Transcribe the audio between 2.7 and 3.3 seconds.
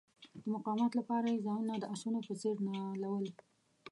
نالول.